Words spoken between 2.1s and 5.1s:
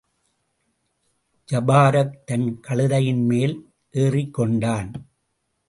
தன் கழுதையின்மேல் ஏறிக்கொண்டான்.